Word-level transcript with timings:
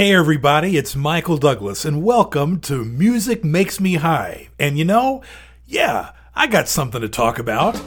Hey, 0.00 0.14
everybody, 0.14 0.78
it's 0.78 0.96
Michael 0.96 1.36
Douglas, 1.36 1.84
and 1.84 2.02
welcome 2.02 2.58
to 2.60 2.86
Music 2.86 3.44
Makes 3.44 3.80
Me 3.80 3.96
High. 3.96 4.48
And 4.58 4.78
you 4.78 4.84
know, 4.86 5.22
yeah, 5.66 6.12
I 6.34 6.46
got 6.46 6.68
something 6.68 7.02
to 7.02 7.08
talk 7.10 7.38
about. 7.38 7.78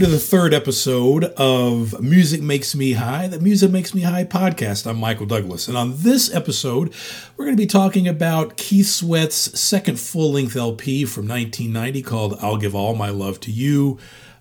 To 0.00 0.06
the 0.06 0.18
third 0.18 0.54
episode 0.54 1.24
of 1.24 2.00
Music 2.00 2.40
Makes 2.40 2.74
Me 2.74 2.92
High, 2.92 3.28
the 3.28 3.38
Music 3.38 3.70
Makes 3.70 3.92
Me 3.92 4.00
High 4.00 4.24
podcast. 4.24 4.86
I'm 4.86 4.98
Michael 4.98 5.26
Douglas. 5.26 5.68
And 5.68 5.76
on 5.76 5.92
this 5.98 6.34
episode, 6.34 6.94
we're 7.36 7.44
going 7.44 7.54
to 7.54 7.62
be 7.62 7.66
talking 7.66 8.08
about 8.08 8.56
Keith 8.56 8.86
Sweat's 8.86 9.60
second 9.60 10.00
full 10.00 10.32
length 10.32 10.56
LP 10.56 11.04
from 11.04 11.28
1990 11.28 12.00
called 12.00 12.38
I'll 12.40 12.56
Give 12.56 12.74
All 12.74 12.94
My 12.94 13.10
Love 13.10 13.40
to 13.40 13.50
You. 13.50 13.98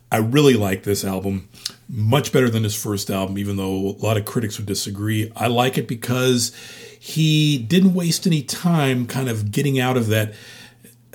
I 0.10 0.18
really 0.18 0.54
like 0.54 0.84
this 0.84 1.04
album, 1.04 1.50
much 1.90 2.32
better 2.32 2.50
than 2.50 2.64
his 2.64 2.82
first 2.82 3.10
album, 3.10 3.38
even 3.38 3.58
though 3.58 3.90
a 3.90 4.00
lot 4.00 4.16
of 4.16 4.24
critics 4.24 4.58
would 4.60 4.68
disagree. 4.68 5.30
I 5.36 5.48
like 5.48 5.78
it 5.78 5.90
because 5.90 6.56
he 6.98 7.58
didn't 7.58 7.94
waste 7.94 8.26
any 8.26 8.44
time 8.44 9.06
kind 9.06 9.28
of 9.28 9.52
getting 9.52 9.78
out 9.78 9.98
of 9.98 10.08
that 10.08 10.34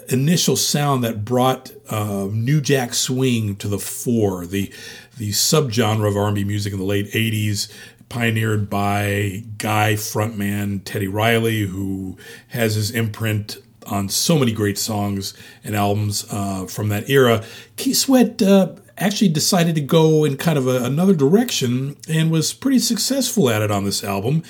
initial 0.08 0.56
sound 0.56 1.04
that 1.04 1.24
brought 1.24 1.72
uh, 1.88 2.28
New 2.30 2.60
Jack 2.60 2.94
Swing 2.94 3.56
to 3.56 3.68
the 3.68 3.78
fore, 3.78 4.46
the 4.46 4.72
the 5.16 5.30
subgenre 5.30 6.08
of 6.08 6.16
R&B 6.16 6.42
music 6.44 6.72
in 6.72 6.78
the 6.78 6.84
late 6.84 7.10
'80s, 7.12 7.72
pioneered 8.08 8.68
by 8.68 9.44
Guy 9.58 9.94
frontman 9.94 10.82
Teddy 10.84 11.08
Riley, 11.08 11.62
who 11.62 12.16
has 12.48 12.74
his 12.74 12.90
imprint 12.90 13.58
on 13.86 14.08
so 14.08 14.38
many 14.38 14.52
great 14.52 14.78
songs 14.78 15.34
and 15.62 15.76
albums 15.76 16.26
uh, 16.30 16.66
from 16.66 16.88
that 16.88 17.08
era. 17.10 17.44
Keith 17.76 17.96
Sweat 17.96 18.40
uh, 18.42 18.72
actually 18.96 19.28
decided 19.28 19.74
to 19.74 19.80
go 19.80 20.24
in 20.24 20.36
kind 20.36 20.58
of 20.58 20.66
a, 20.66 20.84
another 20.84 21.14
direction 21.14 21.96
and 22.08 22.30
was 22.30 22.52
pretty 22.52 22.78
successful 22.78 23.50
at 23.50 23.62
it 23.62 23.70
on 23.70 23.84
this 23.84 24.02
album. 24.02 24.42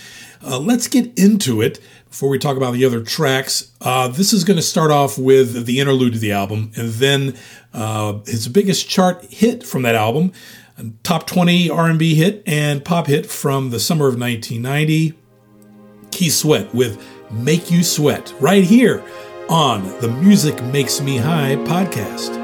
Uh, 0.45 0.59
let's 0.59 0.89
get 0.89 1.17
into 1.19 1.61
it 1.61 1.81
before 2.15 2.29
we 2.29 2.39
talk 2.39 2.57
about 2.57 2.73
the 2.75 2.85
other 2.85 3.03
tracks. 3.03 3.73
Uh, 3.81 4.07
this 4.07 4.33
is 4.33 4.45
going 4.45 4.57
to 4.57 4.63
start 4.63 4.93
off 4.93 5.19
with 5.19 5.67
the 5.67 5.81
interlude 5.81 6.13
to 6.13 6.19
the 6.21 6.31
album, 6.31 6.71
and 6.77 6.91
then 6.91 7.37
uh, 7.73 8.21
his 8.25 8.47
biggest 8.47 8.89
chart 8.89 9.25
hit 9.25 9.67
from 9.67 9.83
that 9.83 9.97
album, 9.97 10.31
top 11.03 11.27
20 11.27 11.71
R&B 11.71 12.15
hit 12.15 12.41
and 12.47 12.85
pop 12.85 13.09
hit 13.09 13.27
from 13.27 13.71
the 13.71 13.81
summer 13.81 14.07
of 14.07 14.17
1990, 14.17 15.19
Keith 16.13 16.35
Sweat 16.35 16.73
with 16.73 17.05
"Make 17.33 17.73
You 17.73 17.83
Sweat" 17.83 18.33
right 18.39 18.63
here 18.63 19.03
on 19.49 19.83
the 20.01 20.07
Music 20.07 20.63
Makes 20.67 21.01
Me 21.01 21.17
High 21.17 21.57
podcast. 21.57 22.44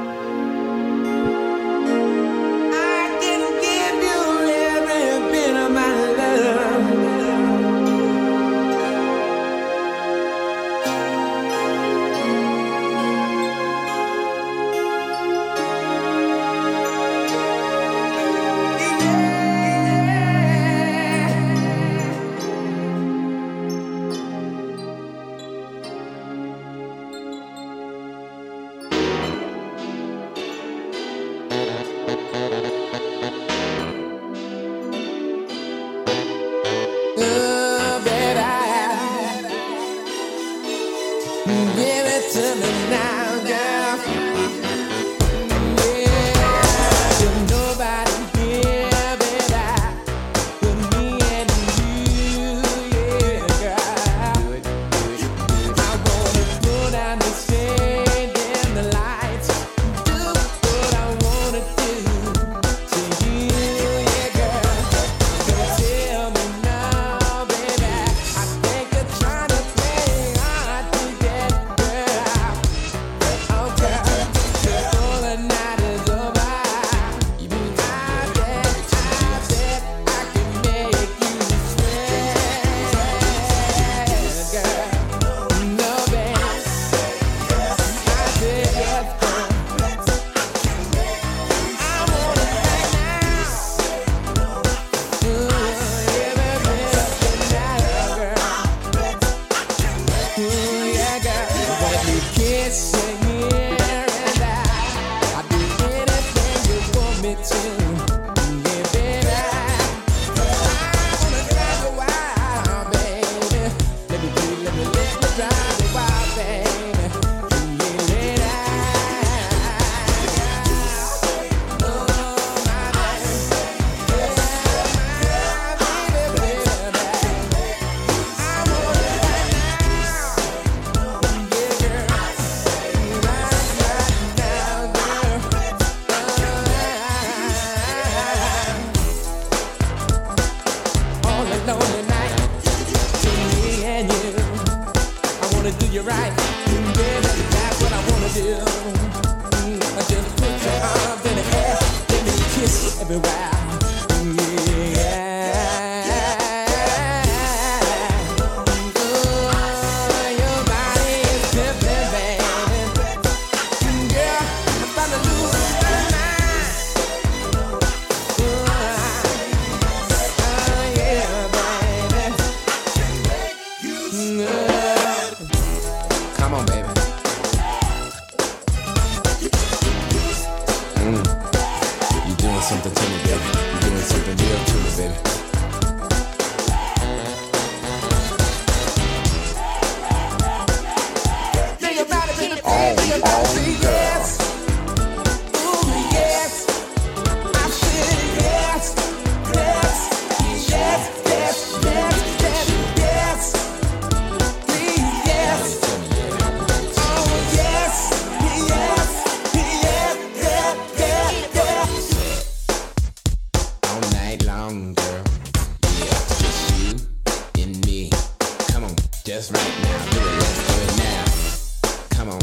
Just 219.33 219.53
right 219.53 219.83
now. 219.83 220.09
Do 220.09 220.19
it, 220.19 220.39
let's 220.39 220.67
do 220.67 220.75
it 220.83 220.97
now. 220.97 222.17
Come 222.17 222.29
on, 222.31 222.41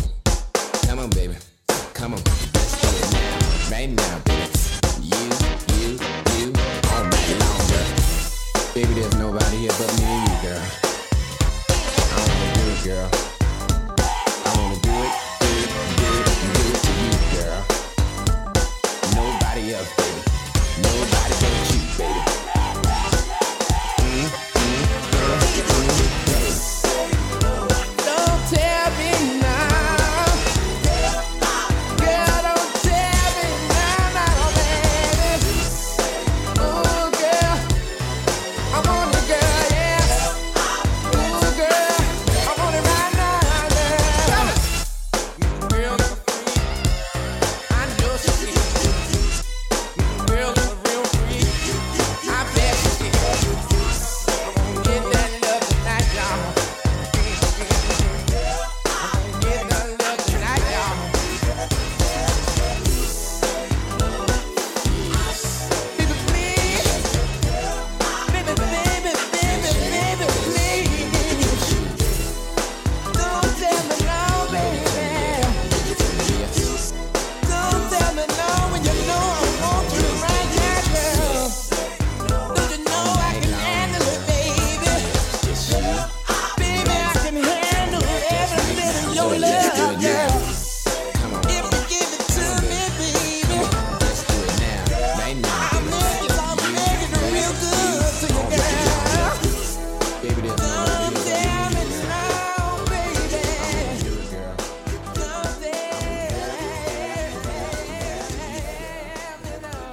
come 0.87 0.99
on, 1.01 1.11
baby. 1.11 1.35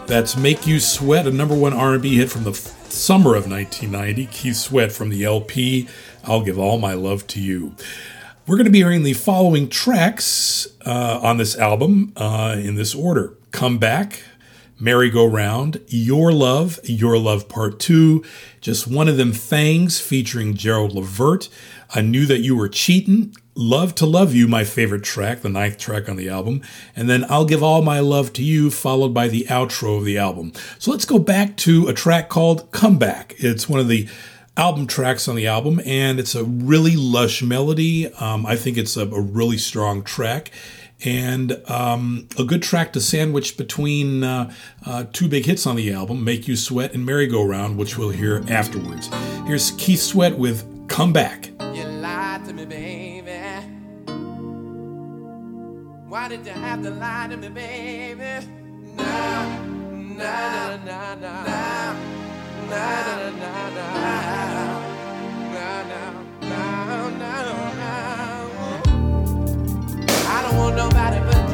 That's 0.07 0.37
"Make 0.37 0.67
You 0.67 0.79
Sweat," 0.79 1.25
a 1.25 1.31
number 1.31 1.55
one 1.55 1.73
R&B 1.73 2.17
hit 2.17 2.29
from 2.29 2.43
the 2.43 2.51
f- 2.51 2.91
summer 2.91 3.35
of 3.35 3.49
1990. 3.49 4.27
Keith 4.27 4.55
Sweat 4.55 4.91
from 4.91 5.09
the 5.09 5.23
LP 5.23 5.87
"I'll 6.23 6.43
Give 6.43 6.59
All 6.59 6.77
My 6.77 6.93
Love 6.93 7.25
to 7.27 7.41
You." 7.41 7.75
We're 8.45 8.57
going 8.57 8.65
to 8.65 8.71
be 8.71 8.77
hearing 8.79 9.01
the 9.01 9.13
following 9.13 9.67
tracks 9.67 10.67
uh, 10.85 11.19
on 11.23 11.37
this 11.37 11.57
album 11.57 12.13
uh, 12.15 12.55
in 12.59 12.75
this 12.75 12.93
order: 12.93 13.33
"Come 13.49 13.79
Back," 13.79 14.21
"Merry 14.79 15.09
Go 15.09 15.25
Round," 15.25 15.81
"Your 15.87 16.31
Love," 16.31 16.79
"Your 16.83 17.17
Love 17.17 17.49
Part 17.49 17.79
Two," 17.79 18.23
"Just 18.61 18.87
One 18.87 19.07
of 19.07 19.17
Them 19.17 19.33
Things" 19.33 19.99
featuring 19.99 20.53
Gerald 20.53 20.93
Levert. 20.93 21.49
I 21.95 22.01
knew 22.01 22.27
that 22.27 22.41
you 22.41 22.55
were 22.55 22.69
cheating. 22.69 23.35
Love 23.57 23.95
to 23.95 24.05
Love 24.05 24.35
You, 24.35 24.49
my 24.49 24.65
favorite 24.65 25.03
track, 25.03 25.39
the 25.39 25.47
ninth 25.47 25.77
track 25.77 26.09
on 26.09 26.17
the 26.17 26.27
album. 26.27 26.61
And 26.93 27.09
then 27.09 27.25
I'll 27.29 27.45
Give 27.45 27.63
All 27.63 27.81
My 27.81 28.01
Love 28.01 28.33
to 28.33 28.43
You, 28.43 28.69
followed 28.69 29.13
by 29.13 29.29
the 29.29 29.45
outro 29.49 29.97
of 29.97 30.03
the 30.03 30.17
album. 30.17 30.51
So 30.77 30.91
let's 30.91 31.05
go 31.05 31.19
back 31.19 31.55
to 31.57 31.87
a 31.87 31.93
track 31.93 32.27
called 32.27 32.69
Come 32.71 32.97
Back. 32.97 33.33
It's 33.37 33.69
one 33.69 33.79
of 33.79 33.87
the 33.87 34.09
album 34.57 34.87
tracks 34.87 35.29
on 35.29 35.37
the 35.37 35.47
album, 35.47 35.79
and 35.85 36.19
it's 36.19 36.35
a 36.35 36.43
really 36.43 36.97
lush 36.97 37.41
melody. 37.41 38.11
Um, 38.15 38.45
I 38.45 38.57
think 38.57 38.77
it's 38.77 38.97
a, 38.97 39.07
a 39.07 39.21
really 39.21 39.57
strong 39.57 40.03
track. 40.03 40.51
And 41.05 41.61
um, 41.69 42.27
a 42.37 42.43
good 42.43 42.61
track 42.61 42.91
to 42.93 43.01
sandwich 43.01 43.55
between 43.55 44.23
uh, 44.23 44.53
uh, 44.85 45.05
two 45.13 45.29
big 45.29 45.45
hits 45.45 45.65
on 45.65 45.77
the 45.77 45.93
album, 45.93 46.25
Make 46.25 46.47
You 46.49 46.57
Sweat 46.57 46.93
and 46.93 47.05
Merry 47.05 47.27
Go 47.27 47.43
Round, 47.45 47.77
which 47.77 47.97
we'll 47.97 48.09
hear 48.09 48.43
afterwards. 48.49 49.09
Here's 49.45 49.71
Keith 49.71 50.01
Sweat 50.01 50.37
with 50.37 50.87
Come 50.89 51.13
Back. 51.13 51.51
Why 56.15 56.29
did 56.29 56.45
you 56.45 56.53
have 56.53 56.81
to 56.83 56.91
lie 56.91 57.27
to 57.29 57.35
me, 57.35 57.50
baby? 57.50 58.47
Nah, 58.95 59.44
nah, 60.15 60.77
nah, 60.77 61.15
nah, 61.15 61.44
nah, 61.44 61.94
nah, 62.69 62.71
nah, 62.71 63.19
nah, 63.41 63.69
nah, 63.75 63.83
nah, 63.83 64.23
nah, 66.39 67.12
nah, 67.19 67.41
nah. 67.75 68.00
I 70.25 70.41
don't 70.41 70.56
want 70.57 70.77
nobody 70.77 71.19
but 71.19 71.44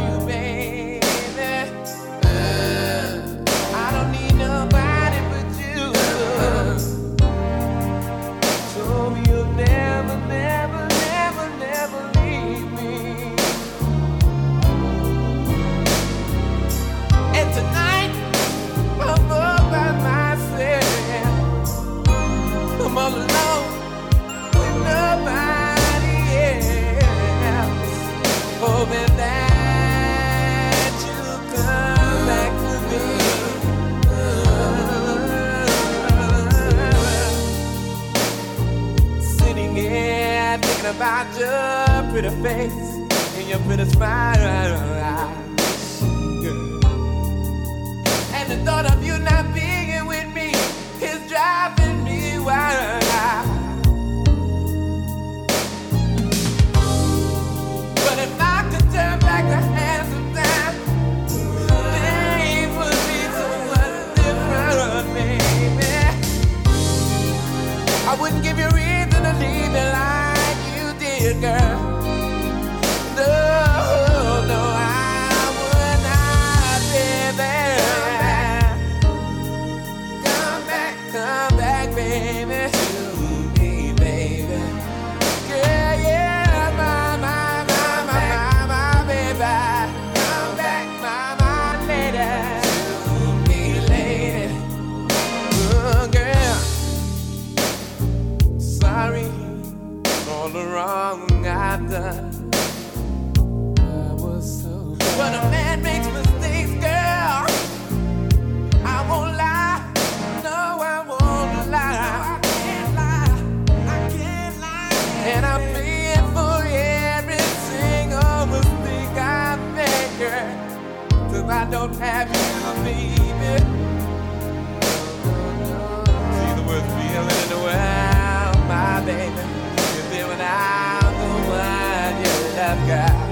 Yeah. 132.92 133.31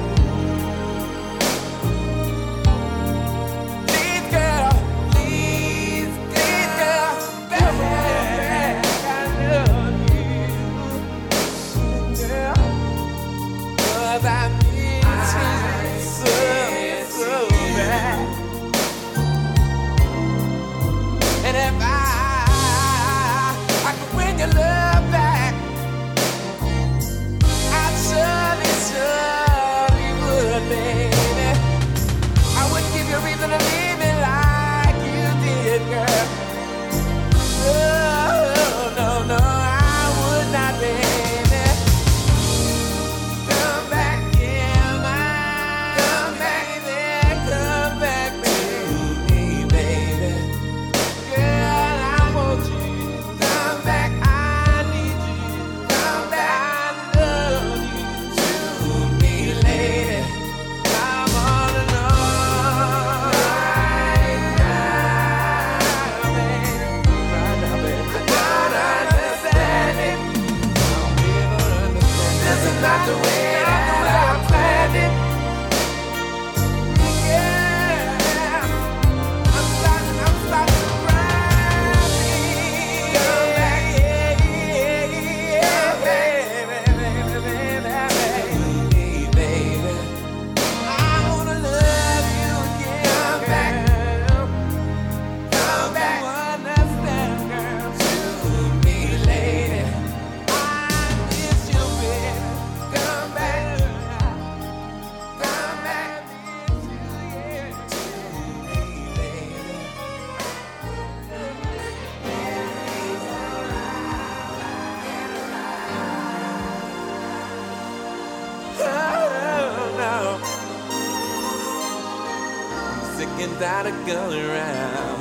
without 123.60 123.86
a 123.86 123.92
girl 123.92 124.34
around. 124.34 125.20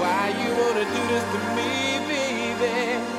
Why 0.00 0.28
you 0.40 0.50
wanna 0.60 0.84
do 0.96 1.02
this 1.12 1.24
to 1.32 1.38
me, 1.54 1.70
baby? 2.08 3.11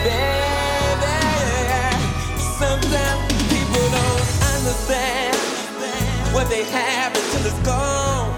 Baby, 0.05 1.19
sometimes 2.59 3.23
people 3.53 3.87
don't 3.99 4.29
understand 4.55 5.37
what 6.35 6.49
they 6.51 6.65
have 6.65 7.13
until 7.17 7.47
it's 7.51 7.63
gone. 7.67 8.31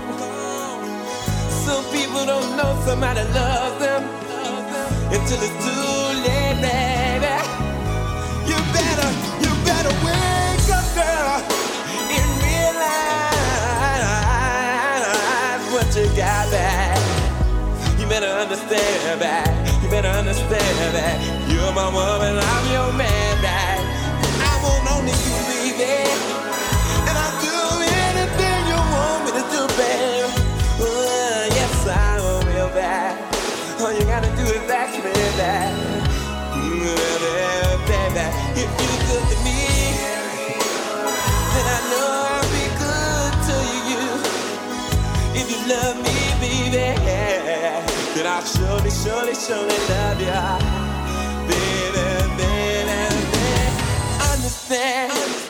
Some 1.67 1.85
people 1.93 2.25
don't 2.27 2.57
know 2.57 2.73
somebody 2.87 3.23
loves 3.33 3.79
them 3.81 4.03
until 5.13 5.39
it's 5.47 5.59
too 5.67 6.23
late, 6.27 6.61
understand 18.45 19.23
that. 19.23 19.49
You 19.83 19.89
better 19.89 20.09
understand 20.09 20.77
that. 20.93 21.17
You're 21.49 21.73
my 21.73 21.89
woman, 21.89 22.37
I'm 22.37 22.65
your 22.69 22.93
man, 22.93 23.35
that. 23.41 23.81
I 24.37 24.53
want 24.61 24.85
only 24.93 25.17
you, 25.17 25.37
baby. 25.49 26.05
And 27.09 27.17
I'll 27.17 27.37
do 27.41 27.57
anything 28.05 28.61
you 28.69 28.77
want 28.77 29.21
me 29.25 29.31
to 29.41 29.45
do, 29.49 29.63
baby. 29.81 30.29
Uh, 30.77 31.57
yes, 31.57 31.89
I 31.89 32.21
will, 32.21 32.69
baby. 32.77 33.17
All 33.81 33.93
you 33.97 34.05
gotta 34.05 34.29
do 34.37 34.45
is 34.45 34.69
ask 34.69 34.93
me 34.93 35.17
that. 35.41 35.73
Mm, 36.53 37.81
baby, 37.89 38.27
if 38.61 38.69
you're 38.77 39.01
good 39.09 39.25
to 39.33 39.37
me, 39.41 39.61
then 41.49 41.65
I 41.65 41.81
know 41.89 42.09
I'll 42.29 42.49
be 42.53 42.65
good 42.77 43.33
to 43.49 43.57
you. 43.89 44.05
If 45.33 45.47
you 45.49 45.61
love 45.65 45.97
me, 46.05 46.13
baby, 46.45 48.04
then 48.15 48.27
I'll 48.27 48.45
surely, 48.45 48.91
surely, 48.91 49.35
surely 49.35 49.79
love 49.91 50.21
you. 50.21 50.27
Baby, 51.49 51.95
baby, 51.95 52.37
baby, 52.39 53.15
understand, 54.23 54.33
understand, 54.33 55.44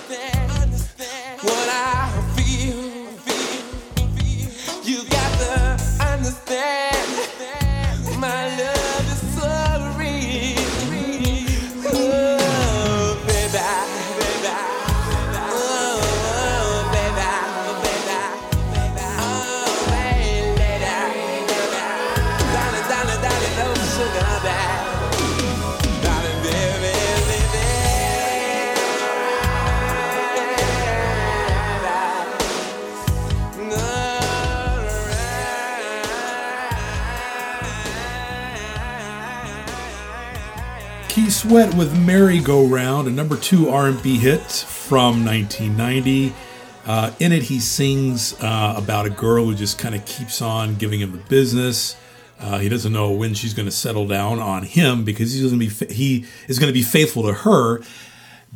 Keith 41.15 41.33
Sweat 41.33 41.73
with 41.75 41.97
Merry 41.97 42.41
Go 42.41 42.67
Round, 42.67 43.07
a 43.07 43.11
number 43.13 43.37
two 43.37 43.69
R&B 43.69 44.19
hit 44.19 44.51
from 44.51 45.25
1990. 45.25 46.35
Uh, 46.85 47.13
in 47.21 47.31
it, 47.31 47.45
he 47.45 47.61
sings 47.61 48.35
uh, 48.43 48.75
about 48.77 49.07
a 49.07 49.11
girl 49.11 49.45
who 49.45 49.55
just 49.55 49.79
kind 49.79 49.95
of 49.95 50.05
keeps 50.07 50.43
on 50.43 50.75
giving 50.75 50.99
him 50.99 51.13
the 51.13 51.19
business. 51.29 51.97
Uh, 52.41 52.59
he 52.59 52.69
doesn't 52.69 52.93
know 52.93 53.13
when 53.13 53.33
she's 53.33 53.55
going 53.55 53.67
to 53.67 53.71
settle 53.71 54.09
down 54.09 54.41
on 54.41 54.65
him 54.65 55.05
because 55.05 55.33
he's 55.33 55.43
going 55.43 55.53
to 55.53 55.57
be 55.57 55.69
fa- 55.69 55.93
he 55.93 56.27
is 56.49 56.59
going 56.59 56.69
to 56.69 56.75
be 56.75 56.83
faithful 56.83 57.23
to 57.23 57.33
her. 57.33 57.81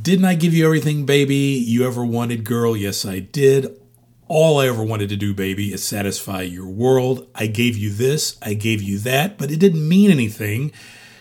Didn't 0.03 0.25
I 0.25 0.35
give 0.35 0.53
you 0.53 0.66
everything, 0.66 1.07
baby? 1.07 1.62
You 1.64 1.87
ever 1.87 2.05
wanted, 2.05 2.42
girl? 2.42 2.77
Yes, 2.77 3.05
I 3.05 3.21
did. 3.21 3.81
All 4.27 4.59
I 4.59 4.66
ever 4.66 4.83
wanted 4.83 5.11
to 5.11 5.16
do, 5.16 5.33
baby, 5.33 5.73
is 5.73 5.85
satisfy 5.85 6.42
your 6.42 6.66
world. 6.66 7.29
I 7.37 7.47
gave 7.47 7.77
you 7.77 7.92
this, 7.92 8.37
I 8.42 8.55
gave 8.55 8.83
you 8.83 8.99
that, 8.99 9.38
but 9.38 9.53
it 9.53 9.61
didn't 9.61 9.88
mean 9.88 10.11
anything. 10.11 10.73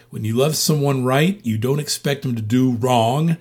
When 0.10 0.24
you 0.24 0.36
love 0.36 0.56
someone 0.56 1.04
right, 1.04 1.39
you 1.43 1.58
don't 1.58 1.80
expect 1.80 2.22
them 2.24 2.36
to 2.36 2.41
do 2.41 2.72
wrong. 2.72 3.38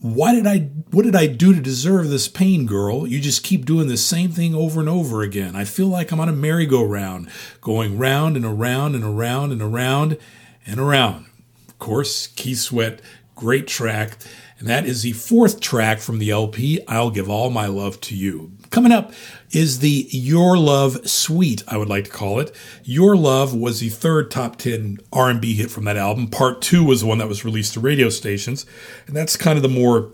Why 0.00 0.34
did 0.34 0.46
I 0.46 0.70
what 0.90 1.04
did 1.04 1.16
I 1.16 1.26
do 1.26 1.54
to 1.54 1.60
deserve 1.60 2.08
this 2.08 2.28
pain, 2.28 2.66
girl? 2.66 3.06
You 3.06 3.20
just 3.20 3.42
keep 3.42 3.64
doing 3.64 3.88
the 3.88 3.96
same 3.96 4.30
thing 4.30 4.54
over 4.54 4.80
and 4.80 4.88
over 4.88 5.22
again. 5.22 5.56
I 5.56 5.64
feel 5.64 5.88
like 5.88 6.12
I'm 6.12 6.20
on 6.20 6.28
a 6.28 6.32
merry-go-round, 6.32 7.28
going 7.60 7.98
round 7.98 8.36
and 8.36 8.44
around 8.44 8.94
and 8.94 9.04
around 9.04 9.52
and 9.52 9.62
around 9.62 10.18
and 10.66 10.80
around. 10.80 11.26
Of 11.68 11.78
course, 11.78 12.28
Keith 12.28 12.58
Sweat, 12.58 13.00
great 13.34 13.66
track. 13.66 14.18
And 14.58 14.68
that 14.68 14.86
is 14.86 15.02
the 15.02 15.12
fourth 15.12 15.60
track 15.60 16.00
from 16.00 16.18
the 16.18 16.30
LP, 16.30 16.80
I'll 16.88 17.10
Give 17.10 17.30
All 17.30 17.48
My 17.48 17.66
Love 17.66 18.00
to 18.02 18.16
You. 18.16 18.52
Coming 18.70 18.90
up 18.90 19.12
is 19.52 19.78
the 19.78 20.08
Your 20.10 20.58
Love 20.58 21.08
Suite, 21.08 21.62
I 21.68 21.76
would 21.76 21.88
like 21.88 22.04
to 22.04 22.10
call 22.10 22.40
it. 22.40 22.54
Your 22.82 23.16
Love 23.16 23.54
was 23.54 23.78
the 23.78 23.88
third 23.88 24.32
top 24.32 24.56
10 24.56 24.98
R&B 25.12 25.54
hit 25.54 25.70
from 25.70 25.84
that 25.84 25.96
album. 25.96 26.26
Part 26.26 26.60
2 26.60 26.84
was 26.84 27.02
the 27.02 27.06
one 27.06 27.18
that 27.18 27.28
was 27.28 27.44
released 27.44 27.74
to 27.74 27.80
radio 27.80 28.08
stations, 28.08 28.66
and 29.06 29.14
that's 29.14 29.36
kind 29.36 29.56
of 29.56 29.62
the 29.62 29.68
more 29.68 30.12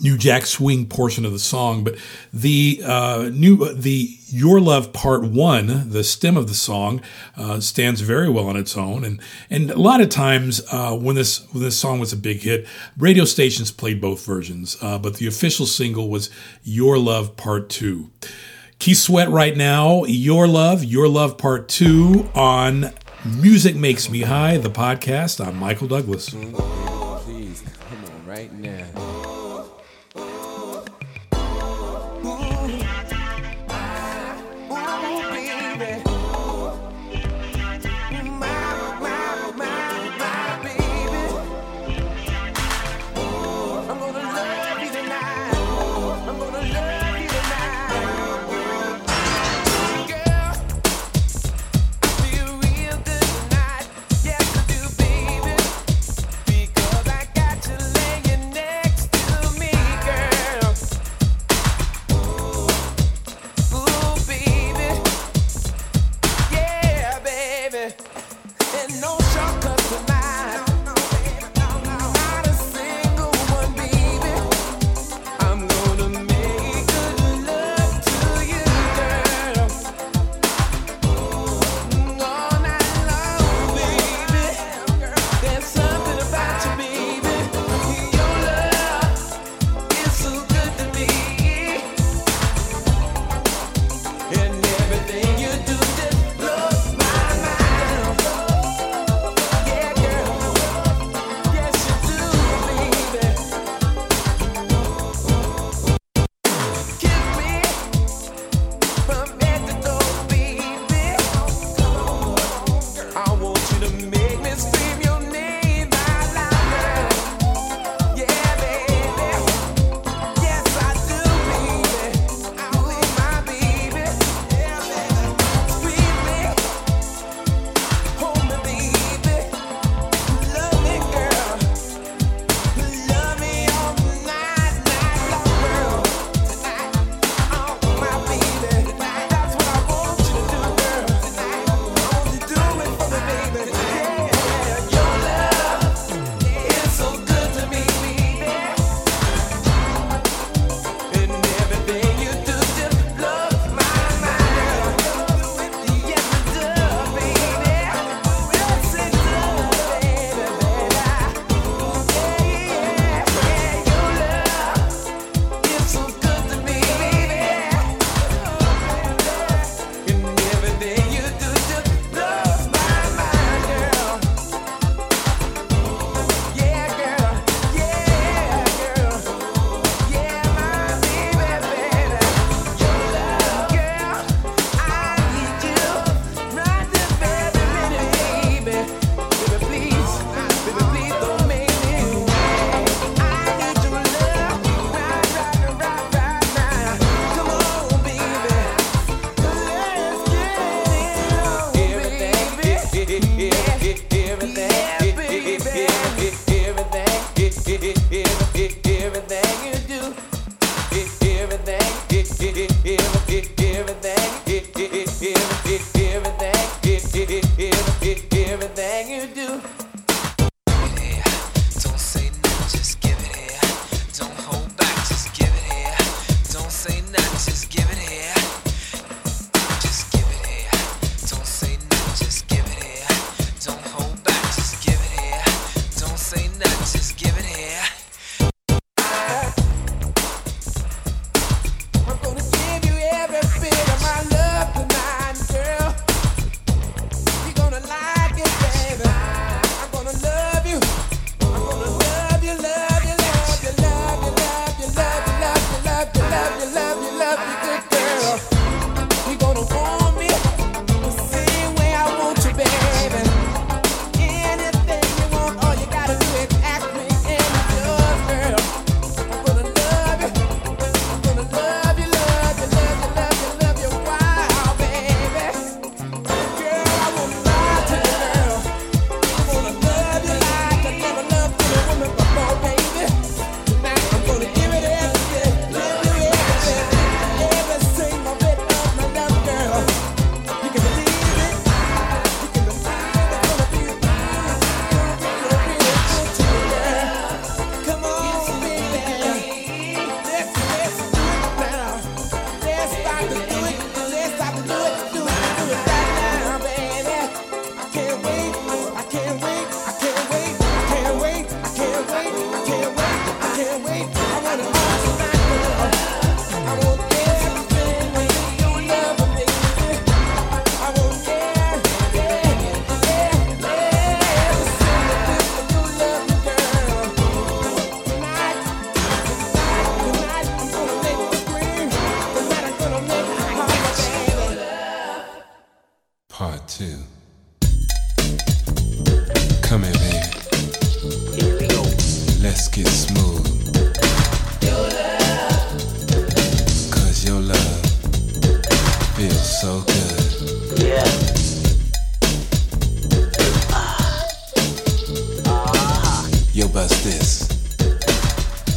New 0.00 0.18
Jack 0.18 0.46
Swing 0.46 0.86
portion 0.86 1.24
of 1.24 1.32
the 1.32 1.38
song, 1.38 1.84
but 1.84 1.96
the 2.32 2.82
uh, 2.84 3.30
new 3.32 3.72
the 3.74 4.15
Your 4.28 4.60
Love 4.60 4.92
Part 4.92 5.22
One, 5.22 5.90
the 5.90 6.02
stem 6.02 6.36
of 6.36 6.48
the 6.48 6.54
song, 6.54 7.00
uh, 7.36 7.60
stands 7.60 8.00
very 8.00 8.28
well 8.28 8.48
on 8.48 8.56
its 8.56 8.76
own, 8.76 9.04
and 9.04 9.20
and 9.50 9.70
a 9.70 9.78
lot 9.78 10.00
of 10.00 10.08
times 10.08 10.60
uh, 10.72 10.96
when 10.96 11.14
this 11.14 11.46
when 11.52 11.62
this 11.62 11.76
song 11.78 12.00
was 12.00 12.12
a 12.12 12.16
big 12.16 12.40
hit, 12.40 12.66
radio 12.98 13.24
stations 13.24 13.70
played 13.70 14.00
both 14.00 14.24
versions, 14.26 14.76
uh, 14.82 14.98
but 14.98 15.16
the 15.16 15.26
official 15.28 15.64
single 15.66 16.10
was 16.10 16.28
Your 16.64 16.98
Love 16.98 17.36
Part 17.36 17.68
Two. 17.68 18.10
Keith 18.78 18.98
Sweat 18.98 19.28
right 19.30 19.56
now, 19.56 20.04
Your 20.04 20.46
Love, 20.48 20.82
Your 20.84 21.08
Love 21.08 21.38
Part 21.38 21.68
Two 21.68 22.28
on 22.34 22.92
Music 23.24 23.76
Makes 23.76 24.10
Me 24.10 24.22
High, 24.22 24.58
the 24.58 24.70
podcast. 24.70 25.44
I'm 25.44 25.56
Michael 25.56 25.88
Douglas. 25.88 26.30
Please, 26.30 27.62
come 27.88 28.04
on 28.04 28.26
right 28.26 28.52
now. 28.52 29.15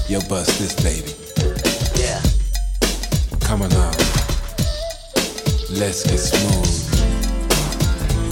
Yo, 0.09 0.19
bust 0.21 0.57
this 0.57 0.73
baby. 0.81 1.13
Yeah. 2.01 2.19
Come 3.41 3.61
along. 3.61 3.93
Let's 5.69 6.01
get 6.03 6.17
smooth. 6.17 6.65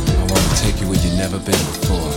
I 0.10 0.24
wanna 0.24 0.56
take 0.56 0.82
you 0.82 0.88
where 0.90 0.98
you've 0.98 1.14
never 1.14 1.38
been 1.38 1.64
before. 1.70 2.12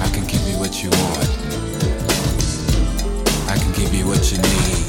I 0.00 0.08
can 0.08 0.24
give 0.26 0.40
you 0.48 0.56
what 0.56 0.82
you 0.82 0.88
want. 0.88 1.28
I 3.50 3.58
can 3.58 3.70
give 3.72 3.92
you 3.92 4.06
what 4.06 4.32
you 4.32 4.38
need. 4.38 4.88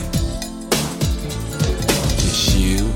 Just 2.24 2.56
you 2.56 2.89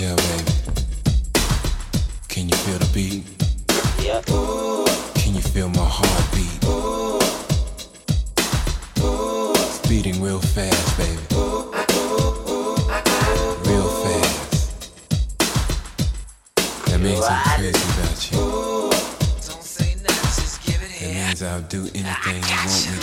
Yeah, 0.00 0.16
baby. 0.16 0.52
Can 2.28 2.48
you 2.48 2.56
feel 2.56 2.78
the 2.78 2.88
beat? 2.94 3.22
Yeah. 4.02 4.22
Ooh. 4.32 4.86
Can 5.12 5.34
you 5.34 5.42
feel 5.42 5.68
my 5.68 5.84
heartbeat? 5.84 6.64
Ooh. 6.64 7.20
Ooh. 9.04 9.52
It's 9.52 9.78
beating 9.86 10.22
real 10.22 10.40
fast, 10.40 10.96
baby. 10.96 11.20
Real 13.68 13.90
fast. 14.00 14.80
That 16.86 17.00
means 17.02 17.26
I'm 17.26 17.58
crazy 17.58 17.84
about 17.92 18.32
you. 18.32 18.38
Ooh, 18.38 18.90
don't 19.48 19.64
That 20.98 21.12
means 21.12 21.42
I'll 21.42 21.60
do 21.60 21.80
anything 21.94 22.42
you 22.42 22.56
want 22.56 22.90
me 22.90 22.99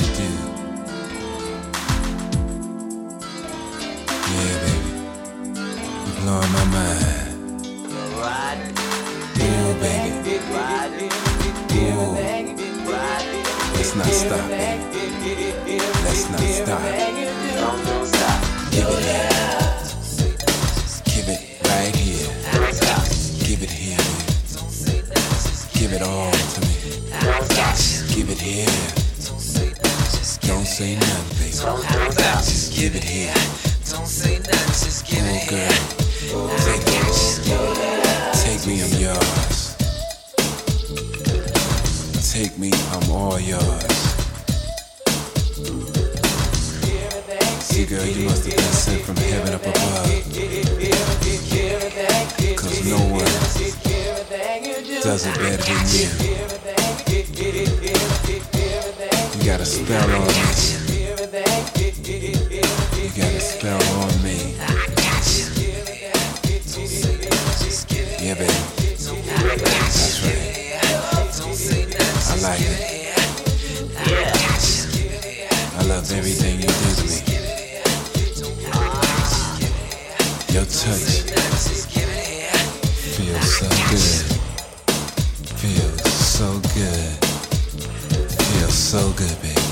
so 83.48 83.70
good. 83.90 84.38
Feels 85.58 86.14
so 86.14 86.60
good. 86.76 87.26
Feels 88.30 88.74
so 88.74 89.12
good, 89.14 89.42
baby. 89.42 89.66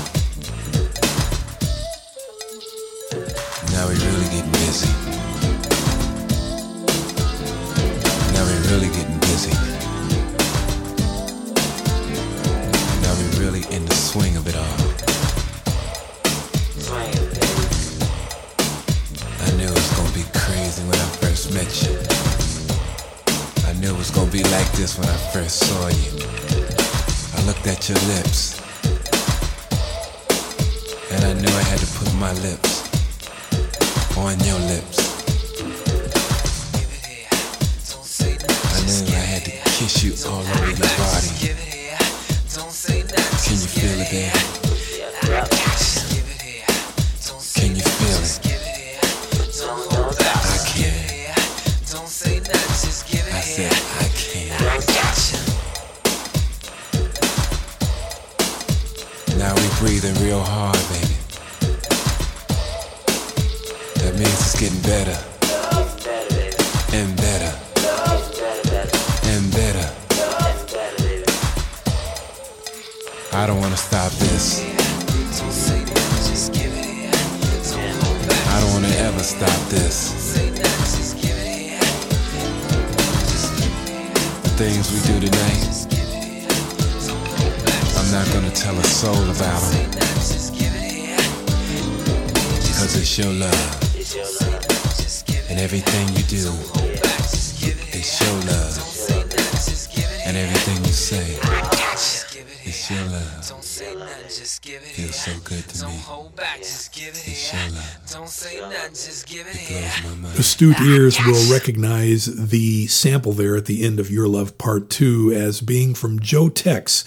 And 100.36 100.50
everything 100.50 100.84
you 100.84 100.92
say, 100.92 101.38
Just 101.72 102.30
give 102.34 102.42
it 102.46 102.58
it's 102.68 102.90
your 102.90 103.00
love. 103.06 103.48
Don't 103.48 103.64
say 103.64 103.94
nothing, 103.94 104.24
just 104.24 104.60
give 104.60 104.82
it 104.82 104.88
Feels 104.88 105.14
so 105.16 105.32
good 105.44 105.66
to 105.66 105.80
Don't 105.80 105.92
me. 105.92 105.96
hold 105.96 106.36
back, 106.36 106.58
just 106.58 106.92
give 106.94 107.08
it 107.08 107.26
It's 107.26 107.50
here. 107.50 107.60
your 107.62 107.70
love. 107.76 107.98
Don't 108.12 108.28
say 108.28 108.60
nothing, 108.60 108.90
just 108.90 109.26
give 109.26 109.46
it 109.46 109.54
It 109.54 109.56
here. 109.56 109.90
blows 110.02 110.14
my 110.16 110.28
mind. 110.28 110.38
Astute 110.38 110.80
ears 110.82 111.16
will 111.24 111.50
recognize 111.50 112.26
the 112.50 112.86
sample 112.88 113.32
there 113.32 113.56
at 113.56 113.64
the 113.64 113.82
end 113.82 113.98
of 113.98 114.10
Your 114.10 114.28
Love 114.28 114.58
Part 114.58 114.90
2 114.90 115.32
as 115.32 115.62
being 115.62 115.94
from 115.94 116.20
Joe 116.20 116.50
Tex, 116.50 117.04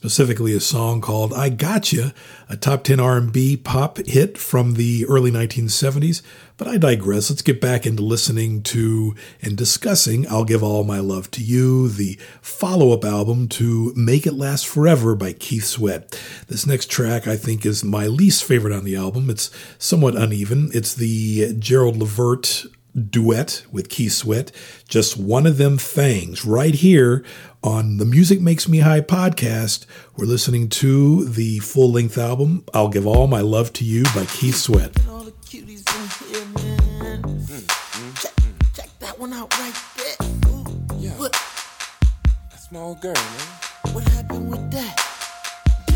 specifically 0.00 0.56
a 0.56 0.60
song 0.60 1.02
called 1.02 1.34
I 1.34 1.50
Gotcha, 1.50 2.14
a 2.48 2.56
top 2.56 2.84
10 2.84 2.98
R&B 2.98 3.58
pop 3.58 3.98
hit 3.98 4.38
from 4.38 4.72
the 4.72 5.04
early 5.04 5.30
1970s. 5.30 6.22
But 6.56 6.68
I 6.68 6.78
digress. 6.78 7.28
Let's 7.28 7.42
get 7.42 7.60
back 7.60 7.84
into 7.84 8.02
listening 8.02 8.62
to 8.62 9.14
and 9.42 9.58
discussing 9.58 10.26
I'll 10.26 10.46
Give 10.46 10.62
All 10.62 10.84
My 10.84 11.00
Love 11.00 11.30
to 11.32 11.42
You, 11.42 11.90
the 11.90 12.18
follow-up 12.40 13.04
album 13.04 13.46
to 13.48 13.92
Make 13.94 14.26
It 14.26 14.32
Last 14.32 14.66
Forever 14.66 15.14
by 15.14 15.34
Keith 15.34 15.64
Sweat. 15.64 16.18
This 16.48 16.66
next 16.66 16.90
track 16.90 17.28
I 17.28 17.36
think 17.36 17.66
is 17.66 17.84
my 17.84 18.06
least 18.06 18.42
favorite 18.42 18.74
on 18.74 18.84
the 18.84 18.96
album. 18.96 19.28
It's 19.28 19.50
somewhat 19.76 20.16
uneven. 20.16 20.70
It's 20.72 20.94
the 20.94 21.52
Gerald 21.58 21.98
Levert 21.98 22.64
duet 22.98 23.64
with 23.70 23.88
Keith 23.88 24.12
Sweat, 24.12 24.50
just 24.88 25.16
one 25.16 25.46
of 25.46 25.58
them 25.58 25.78
things 25.78 26.44
right 26.44 26.74
here 26.74 27.24
on 27.62 27.98
the 27.98 28.04
Music 28.04 28.40
Makes 28.40 28.68
Me 28.68 28.78
High 28.78 29.00
podcast. 29.02 29.84
We're 30.16 30.26
listening 30.26 30.68
to 30.70 31.24
the 31.26 31.58
full 31.60 31.90
length 31.92 32.16
album, 32.18 32.64
I'll 32.72 32.88
Give 32.88 33.06
All 33.06 33.26
My 33.26 33.40
Love 33.40 33.72
to 33.74 33.84
You 33.84 34.04
by 34.14 34.24
Keith 34.26 34.56
Sweat. 34.56 34.96
all 35.08 35.20
the 35.24 35.32
cuties 35.32 35.84
in 35.94 36.08
here, 36.28 36.46
man. 36.46 37.22
Check, 38.20 38.32
check 38.74 38.88
that 39.00 39.18
one 39.18 39.32
out 39.32 39.52
right 39.58 39.74
there. 39.96 40.16
Ooh, 40.50 40.64
Yeah. 40.98 41.10
What, 41.18 41.32
That's 42.50 42.70
my 42.72 42.80
old 42.80 43.00
girl, 43.00 43.14
man. 43.14 43.94
what 43.94 44.04
happened 44.08 44.50
with 44.50 44.70
that? 44.72 44.96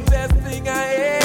best 0.00 0.34
thing 0.36 0.68
I 0.68 0.94
ever 0.94 1.21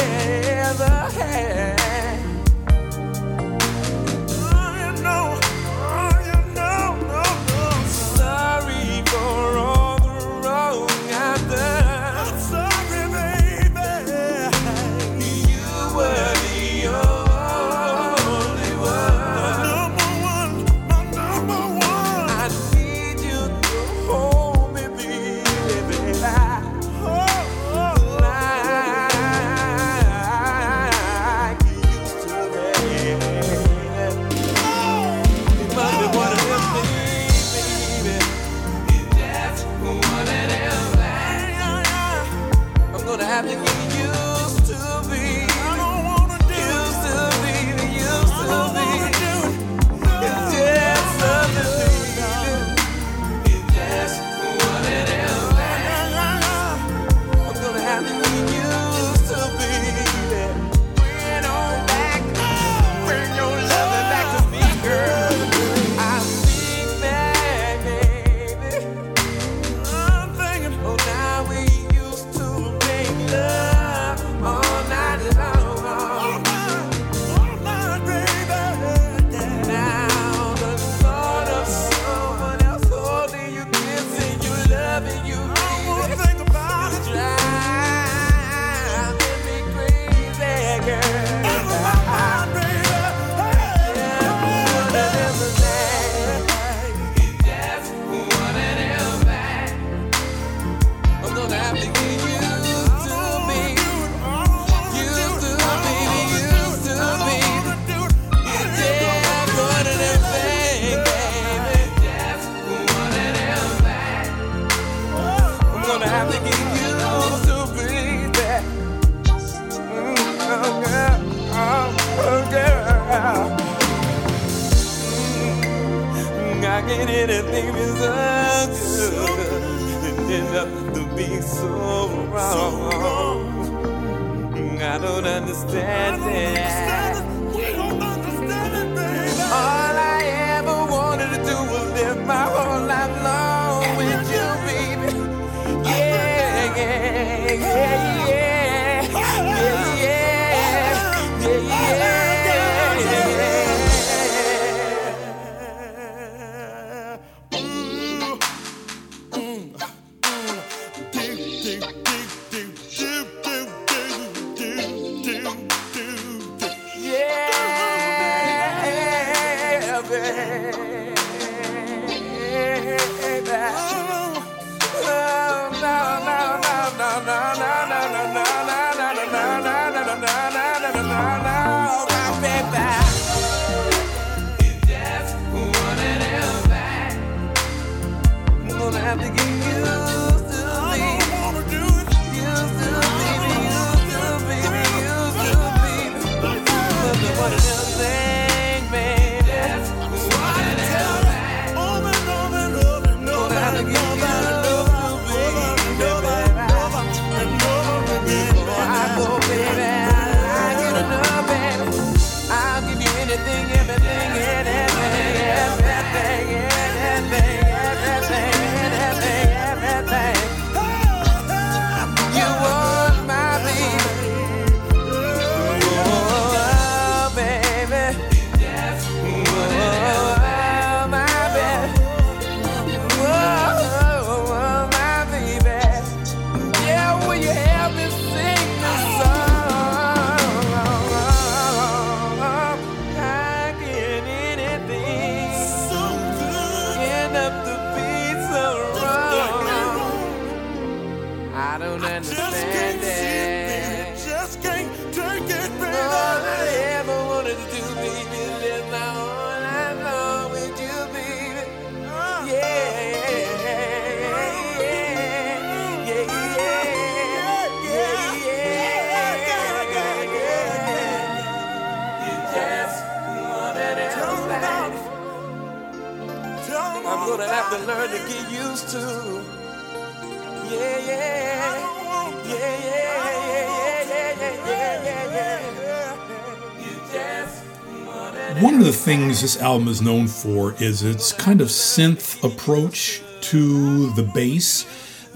the 288.87 288.93
things 288.93 289.41
this 289.41 289.61
album 289.61 289.89
is 289.89 290.01
known 290.01 290.27
for 290.27 290.73
is 290.81 291.03
its 291.03 291.33
kind 291.33 291.59
of 291.59 291.67
synth 291.67 292.41
approach 292.41 293.21
to 293.41 294.09
the 294.11 294.23
bass. 294.23 294.85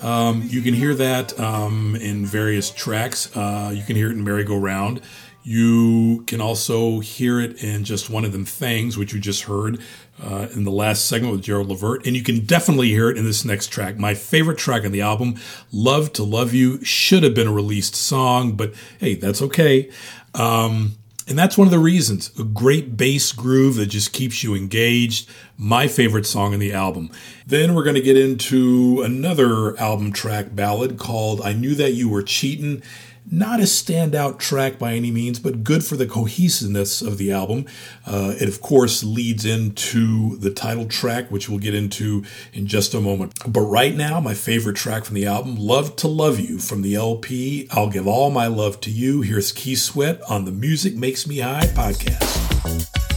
Um, 0.01 0.43
you 0.45 0.61
can 0.61 0.73
hear 0.73 0.95
that 0.95 1.37
um, 1.37 1.97
in 1.97 2.25
various 2.25 2.71
tracks. 2.71 3.35
Uh, 3.35 3.73
you 3.75 3.83
can 3.83 3.97
hear 3.97 4.07
it 4.07 4.13
in 4.13 4.23
Merry 4.23 4.45
Go 4.45 4.55
Round. 4.55 5.01
You 5.43 6.23
can 6.27 6.39
also 6.39 7.01
hear 7.01 7.41
it 7.41 7.61
in 7.61 7.83
just 7.83 8.09
one 8.09 8.23
of 8.23 8.31
them 8.31 8.45
things, 8.45 8.97
which 8.97 9.11
you 9.11 9.19
just 9.19 9.43
heard 9.43 9.81
uh, 10.23 10.47
in 10.55 10.63
the 10.63 10.71
last 10.71 11.07
segment 11.07 11.33
with 11.33 11.43
Gerald 11.43 11.67
Levert. 11.67 12.07
And 12.07 12.15
you 12.15 12.23
can 12.23 12.45
definitely 12.45 12.87
hear 12.87 13.09
it 13.09 13.17
in 13.17 13.25
this 13.25 13.43
next 13.43 13.67
track. 13.67 13.97
My 13.97 14.13
favorite 14.13 14.59
track 14.59 14.85
on 14.85 14.93
the 14.93 15.01
album, 15.01 15.35
Love 15.73 16.13
to 16.13 16.23
Love 16.23 16.53
You, 16.53 16.81
should 16.85 17.23
have 17.23 17.35
been 17.35 17.47
a 17.47 17.53
released 17.53 17.95
song, 17.95 18.53
but 18.53 18.73
hey, 19.01 19.15
that's 19.15 19.41
okay. 19.41 19.91
Um, 20.35 20.93
and 21.27 21.37
that's 21.37 21.57
one 21.57 21.67
of 21.67 21.71
the 21.71 21.79
reasons. 21.79 22.31
A 22.39 22.43
great 22.43 22.97
bass 22.97 23.31
groove 23.31 23.75
that 23.75 23.87
just 23.87 24.13
keeps 24.13 24.43
you 24.43 24.55
engaged. 24.55 25.29
My 25.57 25.87
favorite 25.87 26.25
song 26.25 26.53
in 26.53 26.59
the 26.59 26.73
album. 26.73 27.11
Then 27.45 27.73
we're 27.73 27.83
going 27.83 27.95
to 27.95 28.01
get 28.01 28.17
into 28.17 29.01
another 29.03 29.77
album 29.79 30.11
track 30.11 30.55
ballad 30.55 30.97
called 30.97 31.41
I 31.41 31.53
Knew 31.53 31.75
That 31.75 31.91
You 31.91 32.09
Were 32.09 32.23
Cheatin'. 32.23 32.81
Not 33.29 33.59
a 33.59 33.63
standout 33.63 34.39
track 34.39 34.79
by 34.79 34.93
any 34.93 35.11
means, 35.11 35.39
but 35.39 35.63
good 35.63 35.85
for 35.85 35.95
the 35.95 36.05
cohesiveness 36.05 37.01
of 37.01 37.17
the 37.17 37.31
album. 37.31 37.65
Uh, 38.05 38.33
it, 38.39 38.49
of 38.49 38.61
course, 38.61 39.03
leads 39.03 39.45
into 39.45 40.37
the 40.37 40.49
title 40.49 40.85
track, 40.85 41.29
which 41.29 41.47
we'll 41.47 41.59
get 41.59 41.75
into 41.75 42.25
in 42.51 42.67
just 42.67 42.93
a 42.93 43.01
moment. 43.01 43.33
But 43.47 43.61
right 43.61 43.95
now, 43.95 44.19
my 44.19 44.33
favorite 44.33 44.75
track 44.75 45.05
from 45.05 45.15
the 45.15 45.27
album, 45.27 45.55
Love 45.55 45.95
to 45.97 46.07
Love 46.07 46.39
You, 46.39 46.57
from 46.57 46.81
the 46.81 46.95
LP, 46.95 47.67
I'll 47.71 47.89
Give 47.89 48.07
All 48.07 48.31
My 48.31 48.47
Love 48.47 48.79
to 48.81 48.91
You. 48.91 49.21
Here's 49.21 49.51
Keith 49.51 49.79
Sweat 49.79 50.21
on 50.29 50.45
the 50.45 50.51
Music 50.51 50.95
Makes 50.95 51.27
Me 51.27 51.39
High 51.39 51.67
podcast. 51.67 53.10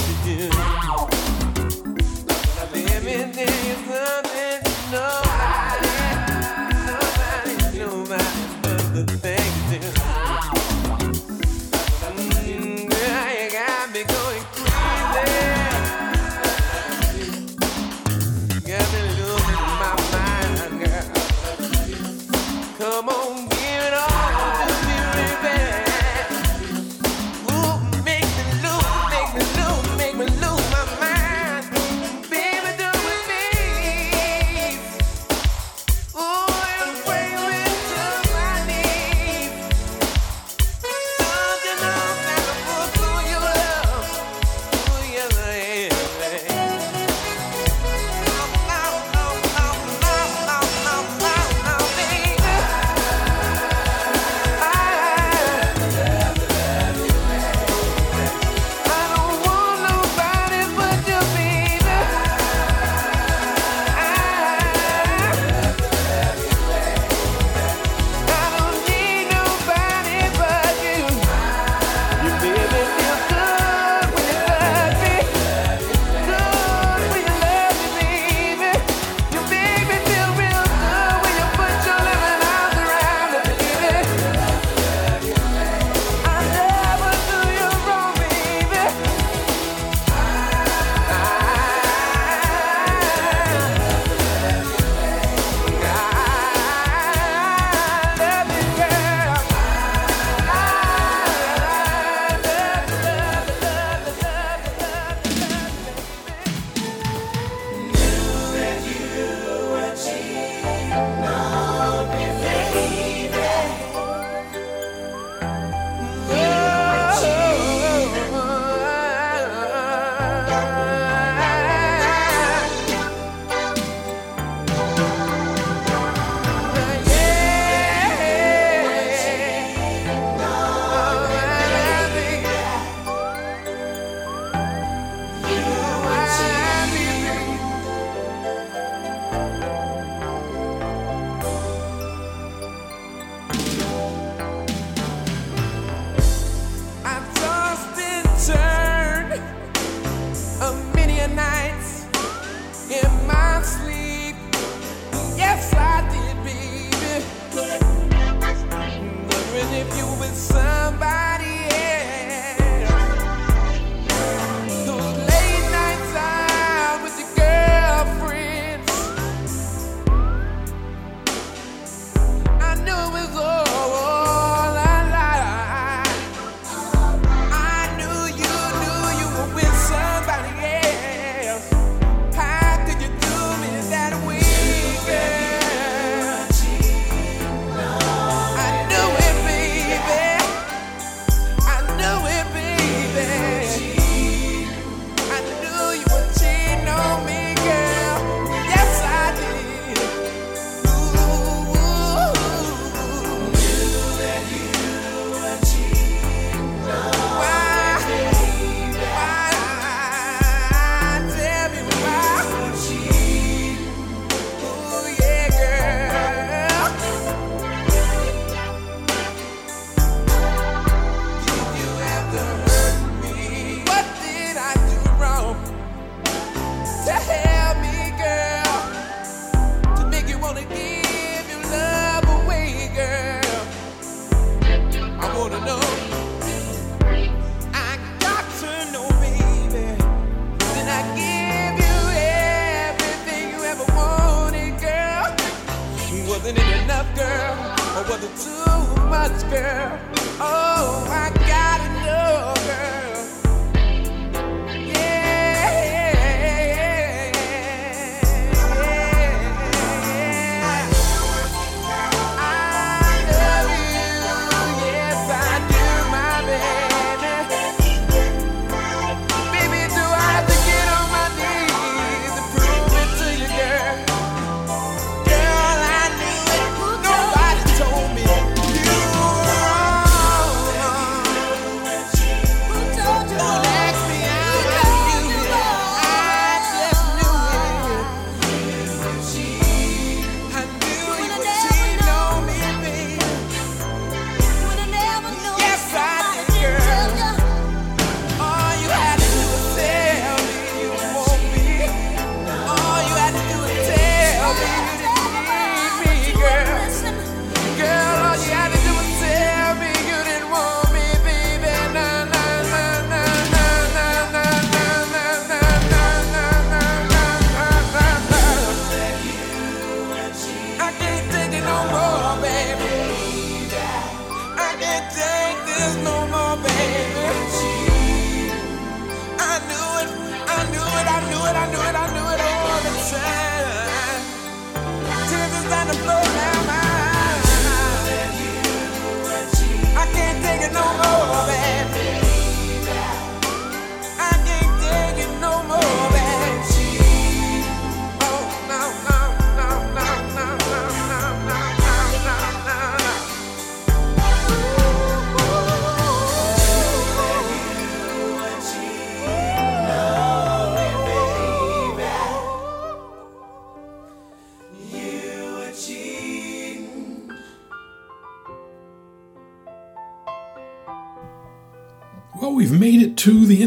to 0.00 0.48
do. 0.48 1.09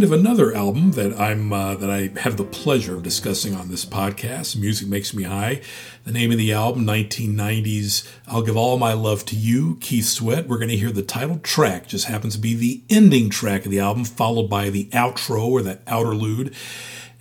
of 0.04 0.12
another 0.12 0.54
album 0.54 0.91
that 0.91 1.20
I'm 1.20 1.54
uh, 1.54 1.76
that 1.76 1.89
I 1.89 2.12
have 2.20 2.38
the 2.38 2.43
pleasure 2.43 2.95
of 2.95 3.04
discussing 3.04 3.56
on 3.56 3.70
this 3.70 3.86
podcast. 3.86 4.56
Music 4.58 4.88
makes 4.88 5.14
me 5.14 5.24
high. 5.24 5.62
The 6.04 6.12
name 6.12 6.32
of 6.32 6.38
the 6.38 6.51
album, 6.51 6.86
1990s. 6.86 8.08
I'll 8.28 8.41
give 8.41 8.58
all 8.58 8.78
my 8.78 8.93
love 8.93 9.26
to 9.28 9.36
you, 9.36 9.78
Keith 9.80 10.06
Sweat. 10.06 10.47
We're 10.47 10.58
going 10.58 10.70
to 10.70 10.78
hear 10.78 10.91
the 10.91 11.04
title 11.04 11.38
track. 11.38 11.88
Just 11.88 12.08
happens 12.08 12.36
to 12.36 12.41
be 12.41 12.54
the 12.54 12.82
ending 12.89 13.30
track 13.30 13.66
of 13.66 13.72
the 13.72 13.80
album, 13.80 14.04
followed 14.04 14.49
by 14.49 14.70
the 14.70 14.86
outro 14.88 15.45
or 15.47 15.62
the 15.62 15.78
outerlude. 15.88 16.54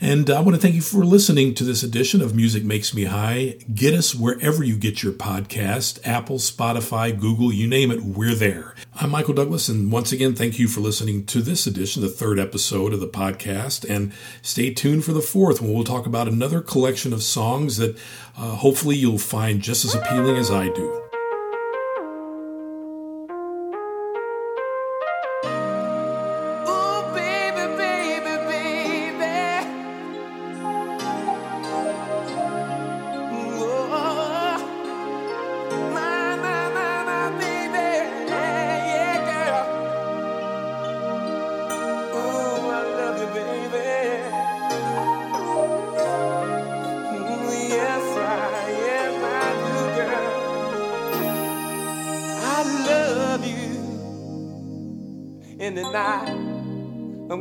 And 0.03 0.29
I 0.31 0.41
want 0.41 0.57
to 0.57 0.61
thank 0.61 0.75
you 0.75 0.81
for 0.81 1.05
listening 1.05 1.55
to 1.55 1.63
this 1.63 1.85
edition 1.85 2.23
of 2.23 2.35
Music 2.35 2.65
Makes 2.65 2.93
Me 2.93 3.05
High. 3.05 3.55
Get 3.73 3.95
us 3.95 4.17
wherever 4.17 4.65
you 4.65 4.77
get 4.77 5.01
your 5.05 5.13
podcast 5.13 6.05
Apple, 6.05 6.39
Spotify, 6.39 7.17
Google, 7.17 7.53
you 7.53 7.69
name 7.69 7.93
it, 7.93 8.03
we're 8.03 8.35
there. 8.35 8.75
I'm 8.97 9.11
Michael 9.11 9.35
Douglas, 9.35 9.69
and 9.69 9.93
once 9.93 10.11
again, 10.11 10.35
thank 10.35 10.59
you 10.59 10.67
for 10.67 10.81
listening 10.81 11.25
to 11.27 11.41
this 11.41 11.69
edition, 11.69 12.03
the 12.03 12.09
third 12.09 12.41
episode 12.41 12.93
of 12.93 12.99
the 12.99 13.07
podcast. 13.07 13.89
And 13.89 14.13
stay 14.43 14.75
tuned 14.75 15.05
for 15.05 15.13
the 15.13 15.23
fourth, 15.23 15.63
when 15.63 15.73
we'll 15.73 15.85
talk 15.85 16.05
about 16.05 16.27
another 16.27 16.61
collection 16.61 17.13
of 17.13 17.23
songs 17.23 17.77
that 17.77 17.97
uh, 18.37 18.57
hopefully 18.57 18.97
you'll 18.97 19.19
find 19.19 19.63
just 19.63 19.85
as 19.85 19.95
appealing 19.95 20.37
as 20.37 20.51
I 20.51 20.69
do. 20.71 21.12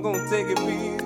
I'm 0.04 0.14
gonna 0.14 0.30
take 0.32 0.48
it 0.50 0.60
easy. 0.62 1.01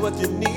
what 0.00 0.18
you 0.18 0.28
need. 0.28 0.49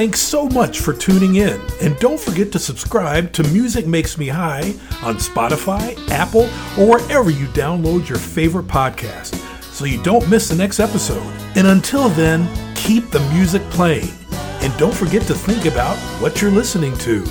Thanks 0.00 0.20
so 0.20 0.48
much 0.48 0.80
for 0.80 0.94
tuning 0.94 1.36
in, 1.36 1.60
and 1.82 1.94
don't 1.98 2.18
forget 2.18 2.50
to 2.52 2.58
subscribe 2.58 3.34
to 3.34 3.42
Music 3.42 3.86
Makes 3.86 4.16
Me 4.16 4.28
High 4.28 4.72
on 5.02 5.16
Spotify, 5.16 5.94
Apple, 6.08 6.48
or 6.78 6.96
wherever 6.96 7.28
you 7.28 7.46
download 7.48 8.08
your 8.08 8.16
favorite 8.16 8.66
podcast 8.66 9.34
so 9.60 9.84
you 9.84 10.02
don't 10.02 10.26
miss 10.30 10.48
the 10.48 10.54
next 10.54 10.80
episode. 10.80 11.22
And 11.54 11.66
until 11.66 12.08
then, 12.08 12.48
keep 12.74 13.10
the 13.10 13.20
music 13.34 13.60
playing, 13.64 14.08
and 14.62 14.74
don't 14.78 14.94
forget 14.94 15.20
to 15.26 15.34
think 15.34 15.66
about 15.66 15.98
what 16.22 16.40
you're 16.40 16.50
listening 16.50 16.96
to. 17.00 17.22